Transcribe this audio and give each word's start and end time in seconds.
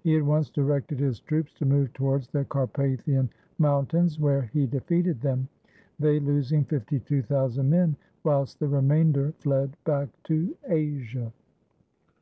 He 0.00 0.16
at 0.16 0.24
once 0.24 0.48
directed 0.48 0.98
his 1.00 1.20
troops 1.20 1.52
to 1.56 1.66
move 1.66 1.92
towards 1.92 2.28
the 2.28 2.46
Carpathian 2.46 3.28
Mountains, 3.58 4.18
where 4.18 4.40
he 4.40 4.64
defeated 4.66 5.20
them, 5.20 5.48
they 5.98 6.18
losing 6.18 6.64
52,000 6.64 7.68
men, 7.68 7.94
whilst 8.24 8.58
the 8.58 8.68
remainder 8.68 9.32
fled 9.40 9.76
back 9.84 10.08
to 10.22 10.56
Asia. 10.66 11.30